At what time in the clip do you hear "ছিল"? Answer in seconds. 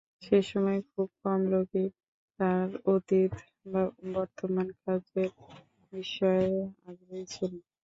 7.33-7.51